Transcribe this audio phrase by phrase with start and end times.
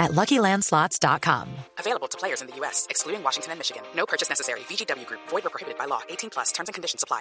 [0.00, 1.46] at LuckyLandSlots.com.
[1.78, 3.82] Available to players in the U.S., excluding Washington and Michigan.
[3.94, 4.60] No purchase necessary.
[4.68, 5.20] VGW Group.
[5.28, 6.00] Void or prohibited by law.
[6.08, 6.50] 18 plus.
[6.50, 7.20] Terms and conditions apply.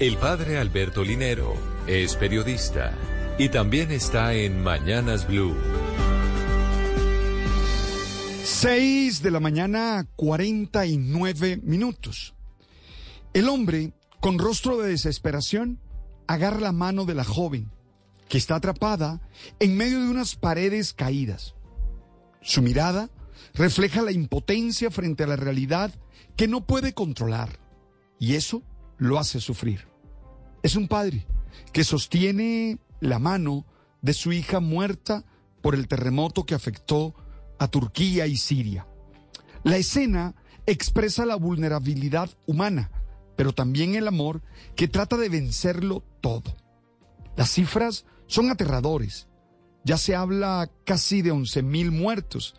[0.00, 1.54] El padre Alberto Linero
[1.88, 2.94] es periodista
[3.36, 5.56] y también está en Mañanas Blue.
[8.44, 12.34] 6 de la mañana, 49 minutos.
[13.34, 15.80] El hombre, con rostro de desesperación,
[16.26, 17.70] agarra la mano de la joven,
[18.28, 19.20] que está atrapada
[19.60, 21.54] en medio de unas paredes caídas.
[22.40, 23.10] Su mirada
[23.54, 25.92] refleja la impotencia frente a la realidad
[26.36, 27.58] que no puede controlar,
[28.18, 28.62] y eso
[28.96, 29.86] lo hace sufrir.
[30.62, 31.26] Es un padre
[31.72, 33.66] que sostiene la mano
[34.02, 35.24] de su hija muerta
[35.62, 37.14] por el terremoto que afectó
[37.58, 38.86] a Turquía y Siria.
[39.64, 40.34] La escena
[40.66, 42.90] expresa la vulnerabilidad humana,
[43.36, 44.42] pero también el amor
[44.76, 46.56] que trata de vencerlo todo.
[47.36, 49.27] Las cifras son aterradores.
[49.88, 52.54] Ya se habla casi de 11.000 muertos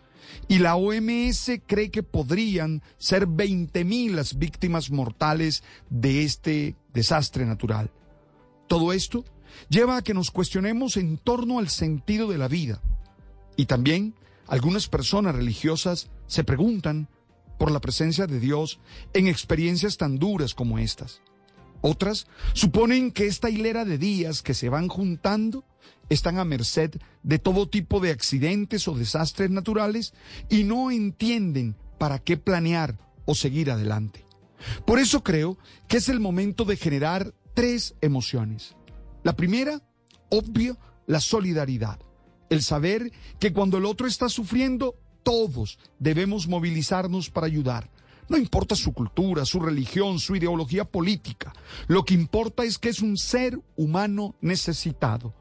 [0.48, 7.92] y la OMS cree que podrían ser 20.000 las víctimas mortales de este desastre natural.
[8.66, 9.24] Todo esto
[9.68, 12.82] lleva a que nos cuestionemos en torno al sentido de la vida
[13.54, 14.16] y también
[14.48, 17.06] algunas personas religiosas se preguntan
[17.60, 18.80] por la presencia de Dios
[19.12, 21.22] en experiencias tan duras como estas.
[21.80, 25.64] Otras suponen que esta hilera de días que se van juntando
[26.08, 26.92] están a merced
[27.22, 30.12] de todo tipo de accidentes o desastres naturales
[30.48, 34.26] y no entienden para qué planear o seguir adelante.
[34.84, 35.58] Por eso creo
[35.88, 38.76] que es el momento de generar tres emociones.
[39.22, 39.82] La primera,
[40.30, 42.00] obvio, la solidaridad.
[42.48, 47.90] El saber que cuando el otro está sufriendo, todos debemos movilizarnos para ayudar.
[48.28, 51.52] No importa su cultura, su religión, su ideología política.
[51.88, 55.34] Lo que importa es que es un ser humano necesitado.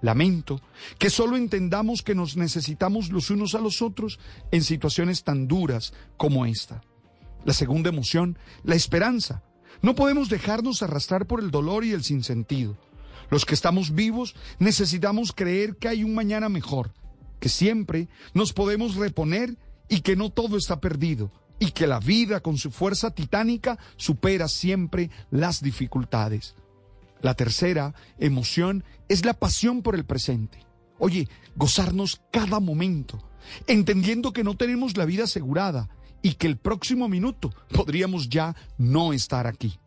[0.00, 0.60] Lamento
[0.98, 4.18] que solo entendamos que nos necesitamos los unos a los otros
[4.52, 6.82] en situaciones tan duras como esta.
[7.44, 9.42] La segunda emoción, la esperanza.
[9.82, 12.76] No podemos dejarnos arrastrar por el dolor y el sinsentido.
[13.30, 16.92] Los que estamos vivos necesitamos creer que hay un mañana mejor,
[17.40, 19.56] que siempre nos podemos reponer
[19.88, 24.48] y que no todo está perdido y que la vida con su fuerza titánica supera
[24.48, 26.54] siempre las dificultades.
[27.20, 30.64] La tercera emoción es la pasión por el presente.
[30.98, 33.22] Oye, gozarnos cada momento,
[33.66, 35.88] entendiendo que no tenemos la vida asegurada
[36.22, 39.78] y que el próximo minuto podríamos ya no estar aquí.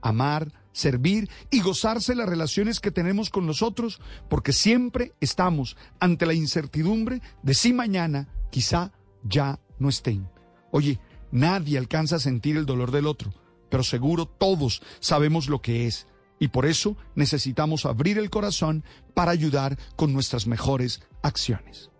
[0.00, 6.34] Amar, servir y gozarse las relaciones que tenemos con nosotros, porque siempre estamos ante la
[6.34, 10.28] incertidumbre de si mañana quizá ya no estén.
[10.70, 10.98] Oye,
[11.30, 13.32] nadie alcanza a sentir el dolor del otro,
[13.70, 16.06] pero seguro todos sabemos lo que es
[16.44, 18.84] y por eso necesitamos abrir el corazón
[19.14, 21.90] para ayudar con nuestras mejores acciones.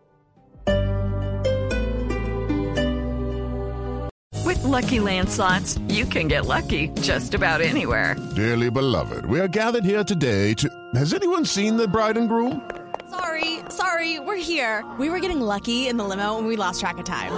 [4.45, 8.17] With lucky landslots, you can get lucky just about anywhere.
[8.37, 10.69] Dearly beloved, we are gathered here today to.
[10.95, 12.61] Has anyone seen the bride and groom?
[13.09, 14.85] Sorry, sorry, we're here.
[14.99, 17.33] We were getting lucky in the limo and we lost track of time.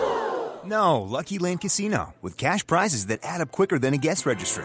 [0.64, 4.64] No, Lucky Land Casino, with cash prizes that add up quicker than a guest registry